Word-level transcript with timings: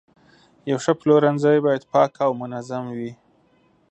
یو 0.69 0.77
ښه 0.83 0.93
پلورنځی 0.99 1.57
باید 1.65 1.87
پاک 1.93 2.11
او 2.25 2.31
منظم 2.41 2.83
وي. 2.97 3.11